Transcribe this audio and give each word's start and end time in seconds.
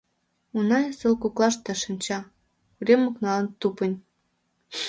Уна 0.57 0.79
ӱстел 0.89 1.13
коклаште 1.23 1.73
шинча, 1.83 2.19
урем 2.79 3.01
окналан 3.09 3.45
тупынь. 3.59 3.97